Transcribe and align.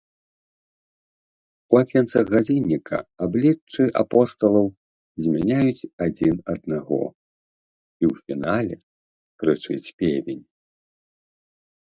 У 1.73 1.79
акенцах 1.83 2.23
гадзінніка 2.35 2.97
абліччы 3.25 3.83
апосталаў 4.01 4.65
змяняюць 5.25 5.87
адзін 6.05 6.35
аднаго, 6.53 6.99
і 8.05 8.09
ў 8.13 8.31
фінале 8.31 8.75
крычыць 9.43 9.93
певень. 10.05 10.41